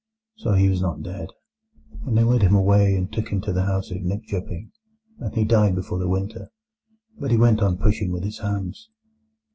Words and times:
So 0.37 0.53
he 0.53 0.67
was 0.67 0.81
not 0.81 1.03
dead. 1.03 1.29
And 2.07 2.17
they 2.17 2.23
led 2.23 2.41
him 2.41 2.55
away, 2.55 2.95
and 2.95 3.13
took 3.13 3.27
him 3.29 3.39
to 3.41 3.53
the 3.53 3.65
house 3.65 3.91
at 3.91 4.01
Nykjoping, 4.01 4.71
and 5.19 5.35
he 5.35 5.45
died 5.45 5.75
before 5.75 5.99
the 5.99 6.09
winter; 6.09 6.49
but 7.19 7.29
he 7.29 7.37
went 7.37 7.61
on 7.61 7.77
pushing 7.77 8.11
with 8.11 8.23
his 8.23 8.39
hands. 8.39 8.89